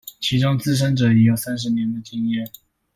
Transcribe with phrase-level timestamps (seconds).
[0.19, 2.51] 其中資深者已有三十年的經驗